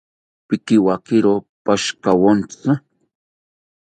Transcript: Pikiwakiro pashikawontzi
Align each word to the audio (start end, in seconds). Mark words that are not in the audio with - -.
Pikiwakiro 0.47 1.33
pashikawontzi 1.65 2.69